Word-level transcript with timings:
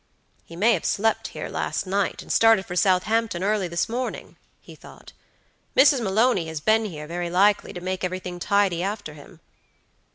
"He 0.45 0.55
may 0.55 0.73
have 0.73 0.83
slept 0.83 1.27
here 1.27 1.47
last 1.47 1.85
night, 1.85 2.23
and 2.23 2.33
started 2.33 2.65
for 2.65 2.75
Southampton 2.75 3.43
early 3.43 3.67
this 3.67 3.87
morning," 3.87 4.35
he 4.59 4.73
thought. 4.73 5.13
"Mrs. 5.77 5.99
Maloney 6.01 6.47
has 6.47 6.59
been 6.59 6.85
here, 6.85 7.05
very 7.05 7.29
likely, 7.29 7.71
to 7.71 7.81
make 7.81 8.03
everything 8.03 8.39
tidy 8.39 8.81
after 8.81 9.13
him." 9.13 9.41